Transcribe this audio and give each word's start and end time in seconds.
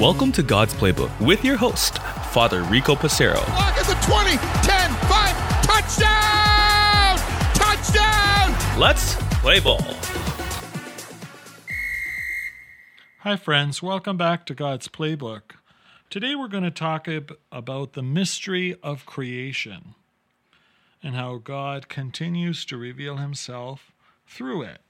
Welcome 0.00 0.32
to 0.32 0.42
God's 0.42 0.74
Playbook 0.74 1.20
with 1.20 1.44
your 1.44 1.56
host, 1.56 1.98
Father 2.32 2.62
Rico 2.64 2.96
Passero. 2.96 3.36
Lock 3.36 3.78
at 3.78 3.86
the 3.86 3.94
20, 4.04 4.30
10, 4.30 4.90
5, 5.06 5.62
touchdown! 5.62 7.18
Touchdown! 7.54 8.80
Let's 8.80 9.14
play 9.40 9.60
ball. 9.60 9.80
Hi, 13.20 13.36
friends. 13.36 13.80
Welcome 13.80 14.16
back 14.16 14.44
to 14.46 14.54
God's 14.54 14.88
Playbook. 14.88 15.52
Today 16.10 16.34
we're 16.34 16.48
going 16.48 16.64
to 16.64 16.72
talk 16.72 17.06
ab- 17.06 17.38
about 17.52 17.92
the 17.92 18.02
mystery 18.02 18.74
of 18.82 19.06
creation 19.06 19.94
and 21.00 21.14
how 21.14 21.36
God 21.36 21.88
continues 21.88 22.64
to 22.64 22.76
reveal 22.76 23.18
himself 23.18 23.92
through 24.26 24.62
it. 24.62 24.80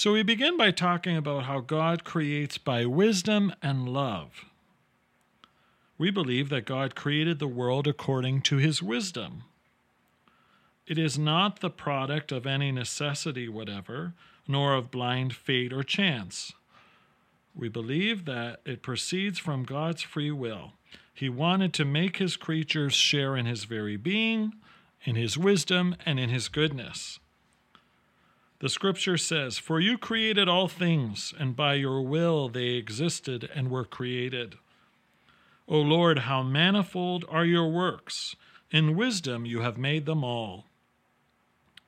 So 0.00 0.14
we 0.14 0.22
begin 0.22 0.56
by 0.56 0.70
talking 0.70 1.14
about 1.14 1.44
how 1.44 1.60
God 1.60 2.04
creates 2.04 2.56
by 2.56 2.86
wisdom 2.86 3.52
and 3.60 3.86
love. 3.86 4.46
We 5.98 6.10
believe 6.10 6.48
that 6.48 6.64
God 6.64 6.94
created 6.94 7.38
the 7.38 7.46
world 7.46 7.86
according 7.86 8.40
to 8.44 8.56
his 8.56 8.82
wisdom. 8.82 9.42
It 10.86 10.96
is 10.96 11.18
not 11.18 11.60
the 11.60 11.68
product 11.68 12.32
of 12.32 12.46
any 12.46 12.72
necessity 12.72 13.46
whatever, 13.46 14.14
nor 14.48 14.72
of 14.72 14.90
blind 14.90 15.34
fate 15.36 15.70
or 15.70 15.82
chance. 15.82 16.54
We 17.54 17.68
believe 17.68 18.24
that 18.24 18.62
it 18.64 18.80
proceeds 18.80 19.38
from 19.38 19.64
God's 19.64 20.00
free 20.00 20.30
will. 20.30 20.72
He 21.12 21.28
wanted 21.28 21.74
to 21.74 21.84
make 21.84 22.16
his 22.16 22.38
creatures 22.38 22.94
share 22.94 23.36
in 23.36 23.44
his 23.44 23.64
very 23.64 23.98
being, 23.98 24.54
in 25.04 25.16
his 25.16 25.36
wisdom, 25.36 25.94
and 26.06 26.18
in 26.18 26.30
his 26.30 26.48
goodness. 26.48 27.18
The 28.60 28.68
scripture 28.68 29.16
says, 29.16 29.58
For 29.58 29.80
you 29.80 29.96
created 29.96 30.48
all 30.48 30.68
things, 30.68 31.32
and 31.38 31.56
by 31.56 31.74
your 31.74 32.02
will 32.02 32.48
they 32.48 32.68
existed 32.68 33.50
and 33.54 33.70
were 33.70 33.86
created. 33.86 34.56
O 35.66 35.80
Lord, 35.80 36.20
how 36.20 36.42
manifold 36.42 37.24
are 37.28 37.44
your 37.44 37.68
works! 37.68 38.36
In 38.70 38.96
wisdom 38.96 39.46
you 39.46 39.60
have 39.60 39.78
made 39.78 40.04
them 40.04 40.22
all. 40.22 40.66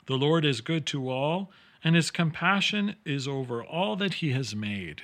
The 0.06 0.17
Lord 0.17 0.45
is 0.45 0.62
good 0.62 0.87
to 0.87 1.11
all, 1.11 1.51
and 1.84 1.95
his 1.95 2.11
compassion 2.11 2.97
is 3.05 3.29
over 3.29 3.62
all 3.62 3.95
that 3.97 4.14
he 4.14 4.33
has 4.33 4.57
made. 4.57 5.03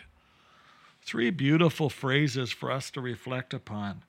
Three 1.02 1.30
beautiful 1.30 1.90
phrases 1.90 2.50
for 2.50 2.72
us 2.72 2.90
to 2.92 3.00
reflect 3.00 3.52
upon 3.52 4.02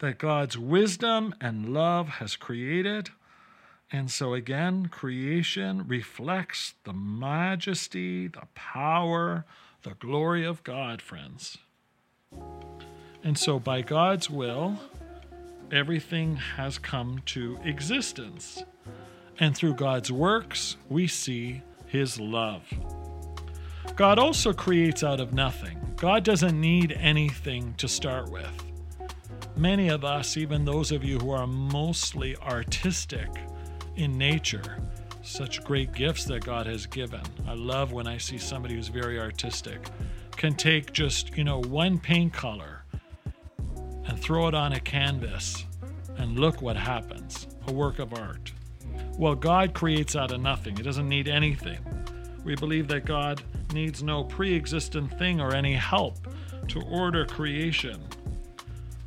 that 0.00 0.18
God's 0.18 0.58
wisdom 0.58 1.34
and 1.40 1.72
love 1.72 2.08
has 2.08 2.36
created 2.36 3.10
and 3.92 4.10
so, 4.10 4.34
again, 4.34 4.86
creation 4.86 5.86
reflects 5.86 6.74
the 6.82 6.92
majesty, 6.92 8.26
the 8.26 8.48
power, 8.54 9.44
the 9.82 9.94
glory 9.94 10.44
of 10.44 10.64
God, 10.64 11.00
friends. 11.00 11.58
And 13.22 13.38
so, 13.38 13.60
by 13.60 13.82
God's 13.82 14.28
will, 14.28 14.80
everything 15.70 16.36
has 16.36 16.78
come 16.78 17.22
to 17.26 17.58
existence. 17.64 18.64
And 19.38 19.56
through 19.56 19.74
God's 19.74 20.10
works, 20.10 20.76
we 20.88 21.06
see 21.06 21.62
His 21.86 22.18
love. 22.18 22.64
God 23.94 24.18
also 24.18 24.52
creates 24.52 25.04
out 25.04 25.20
of 25.20 25.32
nothing. 25.32 25.78
God 25.96 26.24
doesn't 26.24 26.60
need 26.60 26.90
anything 26.92 27.74
to 27.74 27.86
start 27.86 28.30
with. 28.30 28.64
Many 29.56 29.88
of 29.88 30.04
us, 30.04 30.36
even 30.36 30.64
those 30.64 30.90
of 30.90 31.04
you 31.04 31.18
who 31.18 31.30
are 31.30 31.46
mostly 31.46 32.36
artistic, 32.36 33.28
in 33.96 34.16
nature 34.16 34.78
such 35.22 35.64
great 35.64 35.92
gifts 35.92 36.24
that 36.24 36.44
God 36.44 36.66
has 36.66 36.86
given. 36.86 37.22
I 37.46 37.54
love 37.54 37.92
when 37.92 38.06
I 38.06 38.16
see 38.18 38.38
somebody 38.38 38.74
who's 38.74 38.88
very 38.88 39.18
artistic 39.18 39.80
can 40.36 40.54
take 40.54 40.92
just, 40.92 41.36
you 41.36 41.44
know, 41.44 41.60
one 41.62 41.98
paint 41.98 42.32
color 42.32 42.82
and 44.04 44.18
throw 44.18 44.46
it 44.48 44.54
on 44.54 44.72
a 44.72 44.80
canvas 44.80 45.64
and 46.16 46.38
look 46.38 46.62
what 46.62 46.76
happens. 46.76 47.48
A 47.66 47.72
work 47.72 47.98
of 47.98 48.14
art. 48.14 48.52
Well, 49.18 49.34
God 49.34 49.74
creates 49.74 50.14
out 50.14 50.30
of 50.30 50.40
nothing. 50.40 50.76
He 50.76 50.82
doesn't 50.82 51.08
need 51.08 51.26
anything. 51.26 51.78
We 52.44 52.54
believe 52.54 52.86
that 52.88 53.04
God 53.04 53.42
needs 53.72 54.02
no 54.02 54.22
pre 54.22 54.54
existent 54.54 55.18
thing 55.18 55.40
or 55.40 55.54
any 55.54 55.74
help 55.74 56.18
to 56.68 56.80
order 56.82 57.26
creation, 57.26 58.00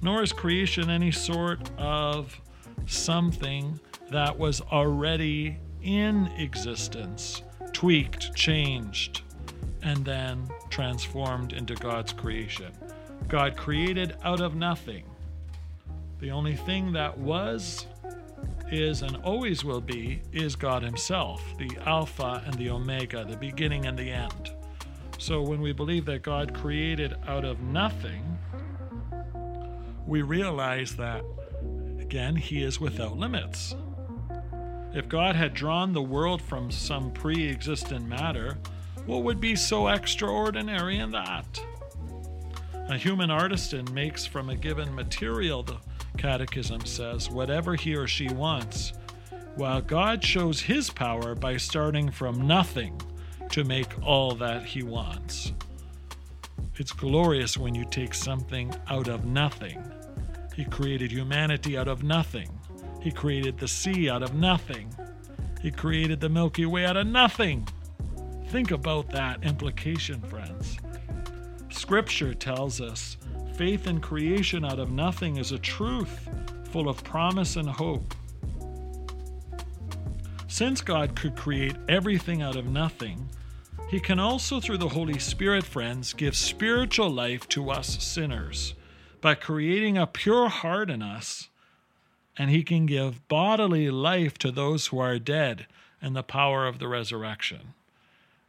nor 0.02 0.24
is 0.24 0.34
creation 0.34 0.90
any 0.90 1.12
sort 1.12 1.70
of 1.78 2.40
something 2.86 3.80
that 4.12 4.38
was 4.38 4.62
already 4.62 5.58
in 5.82 6.28
existence, 6.38 7.44
tweaked, 7.74 8.34
changed, 8.36 9.22
and 9.82 10.04
then 10.04 10.50
transformed 10.70 11.54
into 11.54 11.76
God's 11.76 12.12
creation. 12.14 12.72
God 13.28 13.56
created 13.56 14.16
out 14.24 14.42
of 14.42 14.56
nothing. 14.56 15.04
The 16.20 16.32
only 16.32 16.56
thing 16.56 16.92
that 16.94 17.18
was, 17.18 17.86
is, 18.72 19.02
and 19.02 19.16
always 19.18 19.64
will 19.64 19.82
be 19.82 20.22
is 20.34 20.56
God 20.56 20.84
Himself, 20.84 21.42
the 21.58 21.70
Alpha 21.86 22.44
and 22.46 22.54
the 22.56 22.70
Omega, 22.70 23.24
the 23.26 23.38
beginning 23.38 23.86
and 23.86 23.98
the 23.98 24.10
end. 24.10 24.52
So 25.18 25.42
when 25.42 25.62
we 25.62 25.74
believe 25.74 26.06
that 26.06 26.24
God 26.24 26.54
created 26.54 27.16
out 27.28 27.46
of 27.46 27.60
nothing, 27.62 28.38
we 30.08 30.22
realize 30.22 30.96
that, 30.96 31.24
again, 32.00 32.36
He 32.36 32.64
is 32.64 32.80
without 32.80 33.18
limits. 33.18 33.76
If 34.94 35.08
God 35.08 35.36
had 35.36 35.54
drawn 35.54 35.94
the 35.94 36.02
world 36.02 36.42
from 36.42 36.72
some 36.72 37.12
pre 37.12 37.50
existent 37.50 38.08
matter, 38.08 38.58
what 39.06 39.24
would 39.24 39.40
be 39.40 39.56
so 39.56 39.88
extraordinary 39.88 40.98
in 40.98 41.12
that? 41.12 41.64
A 42.90 42.98
human 42.98 43.30
artisan 43.30 43.88
makes 43.94 44.26
from 44.26 44.50
a 44.50 44.56
given 44.56 44.94
material, 44.96 45.62
the 45.62 45.78
Catechism 46.18 46.86
says, 46.86 47.30
whatever 47.30 47.76
he 47.76 47.96
or 47.96 48.08
she 48.08 48.30
wants, 48.30 48.94
while 49.56 49.82
God 49.82 50.24
shows 50.24 50.62
his 50.62 50.90
power 50.90 51.36
by 51.36 51.58
starting 51.58 52.10
from 52.10 52.48
nothing 52.48 53.00
to 53.52 53.64
make 53.64 53.92
all 54.04 54.34
that 54.36 54.64
he 54.64 54.82
wants. 54.82 55.54
It's 56.78 56.92
glorious 56.92 57.58
when 57.58 57.76
you 57.76 57.86
take 57.86 58.14
something 58.14 58.74
out 58.88 59.08
of 59.08 59.26
nothing. 59.26 59.84
He 60.56 60.66
created 60.66 61.12
humanity 61.12 61.78
out 61.78 61.88
of 61.88 62.04
nothing. 62.04 62.59
He 63.00 63.12
created 63.12 63.58
the 63.58 63.68
sea 63.68 64.10
out 64.10 64.24
of 64.24 64.36
nothing. 64.36 64.94
He 65.62 65.72
created 65.72 66.20
the 66.20 66.30
Milky 66.30 66.66
Way 66.66 66.86
out 66.86 66.98
of 66.98 67.08
nothing. 67.08 67.68
Think 68.48 68.72
about 68.72 69.10
that 69.12 69.44
implication, 69.44 70.22
friends. 70.22 70.78
Scripture 71.70 72.34
tells 72.34 72.82
us 72.82 73.18
faith 73.56 73.88
in 73.88 74.02
creation 74.02 74.66
out 74.66 74.80
of 74.80 74.92
nothing 74.92 75.38
is 75.38 75.52
a 75.52 75.60
truth 75.60 76.30
full 76.72 76.90
of 76.90 77.04
promise 77.04 77.56
and 77.56 77.70
hope. 77.70 78.14
Since 80.48 80.82
God 80.82 81.16
could 81.16 81.36
create 81.36 81.76
everything 81.88 82.42
out 82.42 82.56
of 82.56 82.66
nothing, 82.66 83.30
He 83.90 84.00
can 84.00 84.20
also, 84.20 84.60
through 84.60 84.80
the 84.80 84.90
Holy 84.90 85.20
Spirit, 85.20 85.64
friends, 85.64 86.14
give 86.14 86.36
spiritual 86.36 87.10
life 87.10 87.48
to 87.50 87.70
us 87.70 88.04
sinners 88.04 88.74
by 89.22 89.36
creating 89.36 89.98
a 89.98 90.08
pure 90.08 90.50
heart 90.50 90.90
in 90.90 91.02
us 91.02 91.50
and 92.40 92.50
he 92.50 92.64
can 92.64 92.86
give 92.86 93.28
bodily 93.28 93.92
life 93.92 94.38
to 94.38 94.50
those 94.50 94.88
who 94.88 94.98
are 94.98 95.20
dead 95.20 95.68
and 96.02 96.16
the 96.16 96.24
power 96.24 96.66
of 96.66 96.80
the 96.80 96.88
resurrection. 96.88 97.74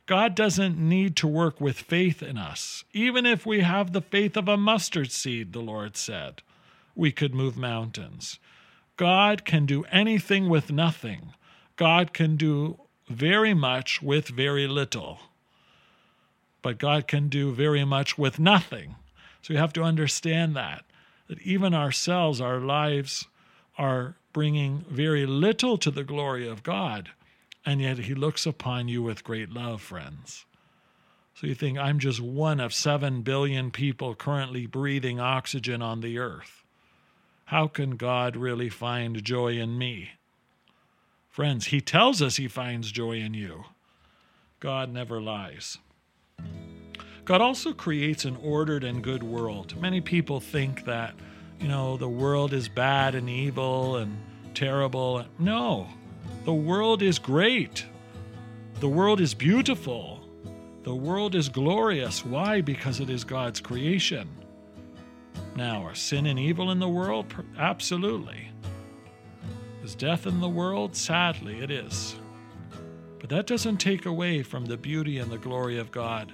God 0.06 0.36
doesn't 0.36 0.78
need 0.78 1.16
to 1.16 1.26
work 1.26 1.60
with 1.60 1.80
faith 1.80 2.22
in 2.22 2.38
us. 2.38 2.84
Even 2.92 3.26
if 3.26 3.44
we 3.44 3.60
have 3.60 3.92
the 3.92 4.00
faith 4.00 4.36
of 4.36 4.48
a 4.48 4.56
mustard 4.56 5.10
seed, 5.10 5.52
the 5.52 5.60
Lord 5.60 5.96
said, 5.96 6.42
we 6.94 7.10
could 7.10 7.34
move 7.34 7.56
mountains. 7.56 8.38
God 8.96 9.44
can 9.44 9.66
do 9.66 9.84
anything 9.90 10.48
with 10.48 10.70
nothing. 10.70 11.34
God 11.76 12.12
can 12.12 12.36
do 12.36 12.78
very 13.08 13.54
much 13.54 14.00
with 14.00 14.28
very 14.28 14.68
little. 14.68 15.18
But 16.62 16.78
God 16.78 17.08
can 17.08 17.28
do 17.28 17.52
very 17.52 17.84
much 17.84 18.16
with 18.16 18.38
nothing. 18.38 18.94
So 19.42 19.52
you 19.52 19.58
have 19.58 19.72
to 19.72 19.82
understand 19.82 20.54
that, 20.54 20.84
that 21.28 21.40
even 21.42 21.74
ourselves, 21.74 22.40
our 22.40 22.60
lives, 22.60 23.26
are 23.80 24.14
bringing 24.34 24.84
very 24.90 25.24
little 25.24 25.78
to 25.78 25.90
the 25.90 26.04
glory 26.04 26.46
of 26.46 26.62
God, 26.62 27.08
and 27.64 27.80
yet 27.80 27.98
He 28.00 28.14
looks 28.14 28.44
upon 28.44 28.88
you 28.88 29.02
with 29.02 29.24
great 29.24 29.50
love, 29.50 29.80
friends. 29.80 30.44
So 31.34 31.46
you 31.46 31.54
think, 31.54 31.78
I'm 31.78 31.98
just 31.98 32.20
one 32.20 32.60
of 32.60 32.74
seven 32.74 33.22
billion 33.22 33.70
people 33.70 34.14
currently 34.14 34.66
breathing 34.66 35.18
oxygen 35.18 35.80
on 35.80 36.02
the 36.02 36.18
earth. 36.18 36.62
How 37.46 37.68
can 37.68 37.96
God 37.96 38.36
really 38.36 38.68
find 38.68 39.24
joy 39.24 39.54
in 39.56 39.78
me? 39.78 40.10
Friends, 41.30 41.68
He 41.68 41.80
tells 41.80 42.20
us 42.20 42.36
He 42.36 42.48
finds 42.48 42.92
joy 42.92 43.12
in 43.12 43.32
you. 43.32 43.64
God 44.60 44.92
never 44.92 45.22
lies. 45.22 45.78
God 47.24 47.40
also 47.40 47.72
creates 47.72 48.26
an 48.26 48.36
ordered 48.42 48.84
and 48.84 49.02
good 49.02 49.22
world. 49.22 49.80
Many 49.80 50.02
people 50.02 50.38
think 50.38 50.84
that 50.84 51.14
you 51.60 51.68
know, 51.68 51.96
the 51.96 52.08
world 52.08 52.52
is 52.52 52.68
bad 52.68 53.14
and 53.14 53.28
evil 53.28 53.96
and 53.96 54.18
terrible. 54.54 55.24
No, 55.38 55.88
the 56.44 56.54
world 56.54 57.02
is 57.02 57.18
great. 57.18 57.84
The 58.80 58.88
world 58.88 59.20
is 59.20 59.34
beautiful. 59.34 60.20
The 60.84 60.94
world 60.94 61.34
is 61.34 61.50
glorious. 61.50 62.24
Why? 62.24 62.62
Because 62.62 63.00
it 63.00 63.10
is 63.10 63.24
God's 63.24 63.60
creation. 63.60 64.28
Now, 65.54 65.84
are 65.84 65.94
sin 65.94 66.26
and 66.26 66.38
evil 66.38 66.70
in 66.70 66.78
the 66.78 66.88
world? 66.88 67.26
Absolutely. 67.58 68.50
Is 69.84 69.94
death 69.94 70.26
in 70.26 70.40
the 70.40 70.48
world? 70.48 70.96
Sadly, 70.96 71.60
it 71.60 71.70
is. 71.70 72.16
But 73.18 73.28
that 73.28 73.46
doesn't 73.46 73.76
take 73.76 74.06
away 74.06 74.42
from 74.42 74.64
the 74.64 74.78
beauty 74.78 75.18
and 75.18 75.30
the 75.30 75.36
glory 75.36 75.78
of 75.78 75.90
God. 75.90 76.32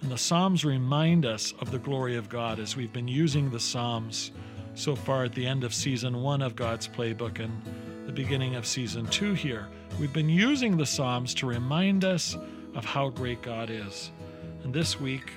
And 0.00 0.10
the 0.10 0.18
Psalms 0.18 0.64
remind 0.64 1.26
us 1.26 1.52
of 1.60 1.72
the 1.72 1.78
glory 1.80 2.16
of 2.16 2.28
God 2.28 2.60
as 2.60 2.76
we've 2.76 2.92
been 2.92 3.08
using 3.08 3.50
the 3.50 3.58
Psalms 3.58 4.30
so 4.78 4.94
far 4.94 5.24
at 5.24 5.32
the 5.32 5.44
end 5.44 5.64
of 5.64 5.74
season 5.74 6.22
one 6.22 6.40
of 6.40 6.54
God's 6.54 6.86
Playbook 6.86 7.40
and 7.40 7.60
the 8.06 8.12
beginning 8.12 8.54
of 8.54 8.64
season 8.64 9.06
two 9.06 9.34
here. 9.34 9.66
We've 9.98 10.12
been 10.12 10.28
using 10.28 10.76
the 10.76 10.86
Psalms 10.86 11.34
to 11.34 11.48
remind 11.48 12.04
us 12.04 12.36
of 12.76 12.84
how 12.84 13.08
great 13.08 13.42
God 13.42 13.70
is. 13.70 14.12
And 14.62 14.72
this 14.72 15.00
week, 15.00 15.32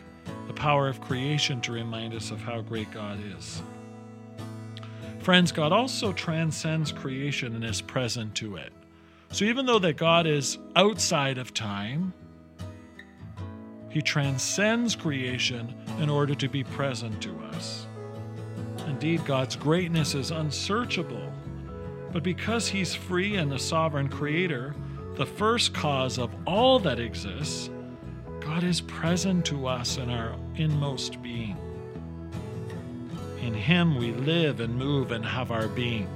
the 0.46 0.54
power 0.54 0.88
of 0.88 1.02
creation 1.02 1.60
to 1.62 1.72
remind 1.72 2.14
us 2.14 2.30
of 2.30 2.40
how 2.40 2.62
great 2.62 2.92
God 2.92 3.20
is. 3.36 3.64
Friends, 5.22 5.52
God 5.52 5.72
also 5.72 6.14
transcends 6.14 6.92
creation 6.92 7.56
and 7.56 7.66
is 7.66 7.82
present 7.82 8.36
to 8.36 8.58
it. 8.58 8.72
So 9.32 9.46
even 9.46 9.66
though 9.66 9.80
that 9.80 9.98
God 9.98 10.28
is 10.28 10.60
outside 10.76 11.40
of 11.40 11.52
time, 11.52 12.14
he 13.90 14.04
transcends 14.04 14.96
creation 14.96 15.74
in 16.00 16.10
order 16.10 16.36
to 16.36 16.48
be 16.48 16.64
present 16.64 17.22
to 17.24 17.36
us. 17.54 17.88
Indeed, 18.92 19.24
God's 19.26 19.56
greatness 19.56 20.16
is 20.16 20.32
unsearchable. 20.32 21.32
But 22.12 22.24
because 22.24 22.68
He's 22.68 22.94
free 22.94 23.38
and 23.38 23.50
the 23.50 23.58
sovereign 23.58 24.10
creator, 24.10 24.76
the 25.16 25.26
first 25.26 25.74
cause 25.74 26.20
of 26.20 26.30
all 26.46 26.78
that 26.80 27.00
exists, 27.00 27.70
God 28.42 28.66
is 28.66 28.82
present 28.82 29.46
to 29.46 29.66
us 29.66 29.96
in 29.96 30.10
our 30.10 30.36
inmost 30.56 31.22
being. 31.22 31.56
In 33.42 33.54
Him 33.54 33.98
we 33.98 34.12
live 34.12 34.60
and 34.60 34.76
move 34.76 35.14
and 35.14 35.24
have 35.26 35.52
our 35.52 35.70
being. 35.70 36.10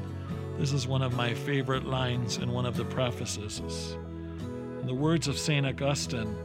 This 0.58 0.74
is 0.74 0.86
one 0.86 1.02
of 1.02 1.16
my 1.16 1.34
favorite 1.34 1.86
lines 1.86 2.40
in 2.40 2.52
one 2.52 2.66
of 2.66 2.76
the 2.76 2.86
prefaces. 2.86 3.96
In 4.82 4.86
the 4.86 4.94
words 4.94 5.30
of 5.30 5.38
St. 5.38 5.66
Augustine, 5.66 6.36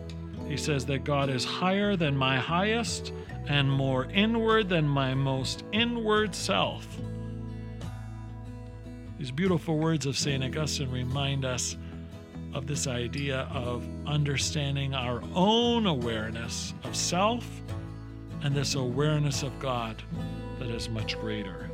he 0.50 0.56
says 0.56 0.84
that 0.86 1.04
God 1.04 1.30
is 1.30 1.44
higher 1.44 1.94
than 1.94 2.16
my 2.16 2.36
highest 2.36 3.12
and 3.46 3.70
more 3.70 4.06
inward 4.06 4.68
than 4.68 4.86
my 4.86 5.14
most 5.14 5.62
inward 5.70 6.34
self. 6.34 6.88
These 9.16 9.30
beautiful 9.30 9.78
words 9.78 10.06
of 10.06 10.18
St. 10.18 10.42
Augustine 10.42 10.90
remind 10.90 11.44
us 11.44 11.76
of 12.52 12.66
this 12.66 12.88
idea 12.88 13.48
of 13.52 13.86
understanding 14.08 14.92
our 14.92 15.22
own 15.36 15.86
awareness 15.86 16.74
of 16.82 16.96
self 16.96 17.48
and 18.42 18.52
this 18.52 18.74
awareness 18.74 19.44
of 19.44 19.56
God 19.60 20.02
that 20.58 20.68
is 20.68 20.88
much 20.88 21.16
greater. 21.20 21.70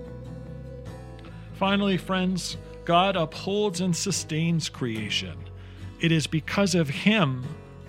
Finally, 1.54 1.96
friends, 1.96 2.58
God 2.84 3.16
upholds 3.16 3.80
and 3.80 3.96
sustains 3.96 4.68
creation. 4.68 5.38
It 5.98 6.12
is 6.12 6.26
because 6.26 6.74
of 6.74 6.90
Him 6.90 7.42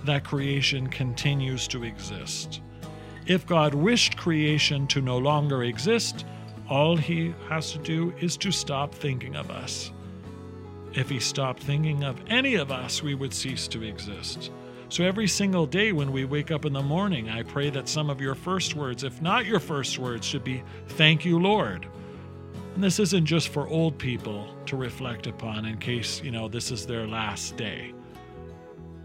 that 0.07 0.23
creation 0.23 0.87
continues 0.87 1.67
to 1.69 1.83
exist. 1.83 2.61
If 3.25 3.45
God 3.45 3.73
wished 3.73 4.17
creation 4.17 4.87
to 4.87 5.01
no 5.01 5.17
longer 5.17 5.63
exist, 5.63 6.25
all 6.69 6.95
He 6.95 7.33
has 7.49 7.71
to 7.73 7.77
do 7.79 8.13
is 8.19 8.37
to 8.37 8.51
stop 8.51 8.93
thinking 8.93 9.35
of 9.35 9.51
us. 9.51 9.91
If 10.93 11.09
He 11.09 11.19
stopped 11.19 11.61
thinking 11.61 12.03
of 12.03 12.19
any 12.27 12.55
of 12.55 12.71
us, 12.71 13.03
we 13.03 13.15
would 13.15 13.33
cease 13.33 13.67
to 13.69 13.83
exist. 13.83 14.51
So 14.89 15.03
every 15.03 15.27
single 15.27 15.65
day 15.65 15.91
when 15.91 16.13
we 16.13 16.23
wake 16.23 16.51
up 16.51 16.63
in 16.63 16.71
the 16.71 16.81
morning, 16.81 17.29
I 17.29 17.43
pray 17.43 17.69
that 17.71 17.89
some 17.89 18.09
of 18.09 18.21
your 18.21 18.35
first 18.35 18.75
words, 18.75 19.03
if 19.03 19.21
not 19.21 19.45
your 19.45 19.59
first 19.59 19.99
words, 19.99 20.25
should 20.25 20.45
be, 20.45 20.63
Thank 20.87 21.25
you, 21.25 21.39
Lord. 21.39 21.85
And 22.75 22.83
this 22.83 22.99
isn't 22.99 23.25
just 23.25 23.49
for 23.49 23.67
old 23.67 23.97
people 23.97 24.47
to 24.67 24.77
reflect 24.77 25.27
upon 25.27 25.65
in 25.65 25.77
case, 25.77 26.21
you 26.23 26.31
know, 26.31 26.47
this 26.47 26.71
is 26.71 26.85
their 26.85 27.07
last 27.07 27.57
day. 27.57 27.93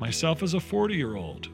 Myself 0.02 0.42
as 0.42 0.54
a 0.54 0.58
40 0.58 0.96
year 0.96 1.14
old, 1.14 1.48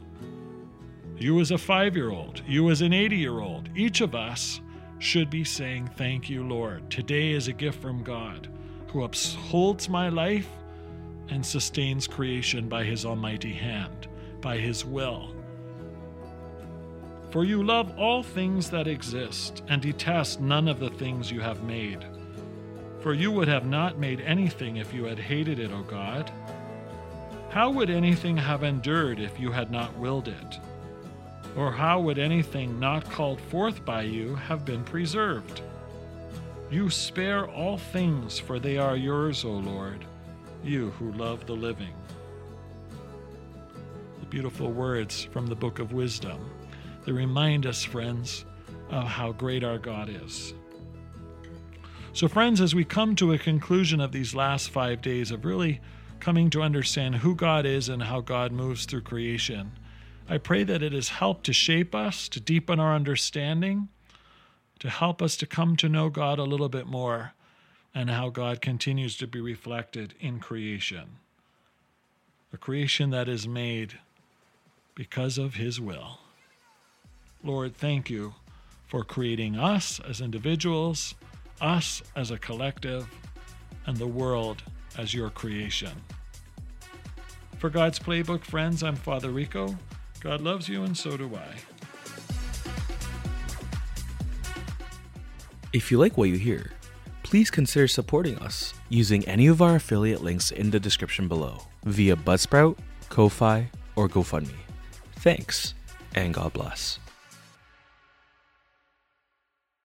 you 1.18 1.38
as 1.38 1.50
a 1.50 1.58
five 1.58 1.94
year 1.94 2.08
old, 2.08 2.40
you 2.46 2.70
as 2.70 2.80
an 2.80 2.94
80 2.94 3.14
year 3.14 3.40
old, 3.40 3.68
each 3.76 4.00
of 4.00 4.14
us 4.14 4.62
should 4.98 5.28
be 5.28 5.44
saying, 5.44 5.90
Thank 5.98 6.30
you, 6.30 6.42
Lord. 6.42 6.90
Today 6.90 7.32
is 7.32 7.48
a 7.48 7.52
gift 7.52 7.82
from 7.82 8.02
God 8.02 8.48
who 8.90 9.04
upholds 9.04 9.90
my 9.90 10.08
life 10.08 10.48
and 11.28 11.44
sustains 11.44 12.06
creation 12.06 12.70
by 12.70 12.84
his 12.84 13.04
almighty 13.04 13.52
hand, 13.52 14.08
by 14.40 14.56
his 14.56 14.82
will. 14.82 15.34
For 17.30 17.44
you 17.44 17.62
love 17.62 17.98
all 17.98 18.22
things 18.22 18.70
that 18.70 18.88
exist 18.88 19.62
and 19.68 19.82
detest 19.82 20.40
none 20.40 20.68
of 20.68 20.80
the 20.80 20.88
things 20.88 21.30
you 21.30 21.42
have 21.42 21.64
made. 21.64 22.02
For 23.00 23.12
you 23.12 23.30
would 23.30 23.48
have 23.48 23.66
not 23.66 23.98
made 23.98 24.22
anything 24.22 24.78
if 24.78 24.94
you 24.94 25.04
had 25.04 25.18
hated 25.18 25.58
it, 25.58 25.70
O 25.70 25.82
God. 25.82 26.32
How 27.50 27.70
would 27.70 27.88
anything 27.88 28.36
have 28.36 28.62
endured 28.62 29.18
if 29.18 29.40
you 29.40 29.50
had 29.50 29.70
not 29.70 29.96
willed 29.96 30.28
it? 30.28 30.58
Or 31.56 31.72
how 31.72 31.98
would 32.00 32.18
anything 32.18 32.78
not 32.78 33.10
called 33.10 33.40
forth 33.40 33.84
by 33.84 34.02
you 34.02 34.34
have 34.34 34.66
been 34.66 34.84
preserved? 34.84 35.62
You 36.70 36.90
spare 36.90 37.48
all 37.48 37.78
things, 37.78 38.38
for 38.38 38.58
they 38.58 38.76
are 38.76 38.96
yours, 38.96 39.46
O 39.46 39.52
Lord, 39.52 40.04
you 40.62 40.90
who 40.98 41.12
love 41.12 41.46
the 41.46 41.54
living. 41.54 41.94
The 44.20 44.26
beautiful 44.26 44.70
words 44.70 45.24
from 45.24 45.46
the 45.46 45.56
book 45.56 45.78
of 45.78 45.94
wisdom. 45.94 46.50
They 47.06 47.12
remind 47.12 47.64
us, 47.64 47.82
friends, 47.82 48.44
of 48.90 49.04
how 49.04 49.32
great 49.32 49.64
our 49.64 49.78
God 49.78 50.10
is. 50.10 50.52
So, 52.12 52.28
friends, 52.28 52.60
as 52.60 52.74
we 52.74 52.84
come 52.84 53.16
to 53.16 53.32
a 53.32 53.38
conclusion 53.38 54.02
of 54.02 54.12
these 54.12 54.34
last 54.34 54.68
five 54.68 55.00
days 55.00 55.30
of 55.30 55.46
really 55.46 55.80
coming 56.20 56.50
to 56.50 56.62
understand 56.62 57.16
who 57.16 57.34
God 57.34 57.66
is 57.66 57.88
and 57.88 58.02
how 58.02 58.20
God 58.20 58.52
moves 58.52 58.84
through 58.84 59.02
creation, 59.02 59.72
I 60.28 60.38
pray 60.38 60.64
that 60.64 60.82
it 60.82 60.92
has 60.92 61.08
helped 61.08 61.44
to 61.46 61.52
shape 61.52 61.94
us, 61.94 62.28
to 62.28 62.40
deepen 62.40 62.78
our 62.78 62.94
understanding, 62.94 63.88
to 64.78 64.90
help 64.90 65.22
us 65.22 65.36
to 65.38 65.46
come 65.46 65.76
to 65.76 65.88
know 65.88 66.10
God 66.10 66.38
a 66.38 66.44
little 66.44 66.68
bit 66.68 66.86
more 66.86 67.32
and 67.94 68.10
how 68.10 68.28
God 68.28 68.60
continues 68.60 69.16
to 69.16 69.26
be 69.26 69.40
reflected 69.40 70.14
in 70.20 70.38
creation. 70.38 71.16
A 72.52 72.56
creation 72.56 73.10
that 73.10 73.28
is 73.28 73.48
made 73.48 73.98
because 74.94 75.38
of 75.38 75.54
His 75.54 75.80
will. 75.80 76.18
Lord, 77.42 77.76
thank 77.76 78.10
you 78.10 78.34
for 78.86 79.04
creating 79.04 79.56
us 79.56 80.00
as 80.00 80.20
individuals, 80.20 81.14
us 81.60 82.02
as 82.16 82.30
a 82.30 82.38
collective, 82.38 83.08
and 83.86 83.96
the 83.96 84.06
world 84.06 84.62
as 84.96 85.14
your 85.14 85.30
creation. 85.30 85.92
For 87.58 87.70
God's 87.70 87.98
Playbook, 87.98 88.44
friends, 88.44 88.84
I'm 88.84 88.94
Father 88.94 89.30
Rico. 89.30 89.76
God 90.20 90.40
loves 90.40 90.68
you, 90.68 90.84
and 90.84 90.96
so 90.96 91.16
do 91.16 91.28
I. 91.34 91.56
If 95.72 95.90
you 95.90 95.98
like 95.98 96.16
what 96.16 96.28
you 96.28 96.36
hear, 96.36 96.70
please 97.24 97.50
consider 97.50 97.88
supporting 97.88 98.38
us 98.38 98.74
using 98.88 99.26
any 99.26 99.48
of 99.48 99.60
our 99.60 99.74
affiliate 99.74 100.22
links 100.22 100.52
in 100.52 100.70
the 100.70 100.78
description 100.78 101.26
below 101.26 101.60
via 101.84 102.14
Buzzsprout, 102.14 102.78
Ko-Fi, 103.08 103.68
or 103.96 104.08
GoFundMe. 104.08 104.54
Thanks, 105.16 105.74
and 106.14 106.32
God 106.32 106.52
bless. 106.52 107.00